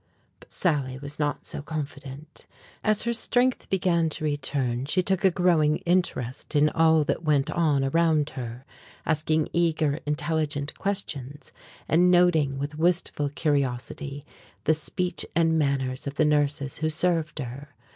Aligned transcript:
But 0.39 0.51
Sally 0.51 0.97
was 0.97 1.19
not 1.19 1.45
so 1.45 1.61
confident. 1.61 2.47
As 2.83 3.03
her 3.03 3.13
strength 3.13 3.69
began 3.69 4.09
to 4.09 4.23
return 4.23 4.85
she 4.85 5.03
took 5.03 5.23
a 5.23 5.29
growing 5.29 5.75
interest 5.85 6.55
in 6.55 6.71
all 6.71 7.03
that 7.03 7.21
went 7.23 7.51
on 7.51 7.83
around 7.83 8.31
her, 8.31 8.65
asking 9.05 9.49
eager, 9.53 9.99
intelligent 10.07 10.75
questions 10.79 11.51
and 11.87 12.09
noting 12.09 12.57
with 12.57 12.79
wistful 12.79 13.29
curiosity 13.29 14.25
the 14.63 14.73
speech 14.73 15.23
and 15.35 15.59
manners 15.59 16.07
of 16.07 16.15
the 16.15 16.25
nurses 16.25 16.79
who 16.79 16.89
served 16.89 17.37
her. 17.37 17.75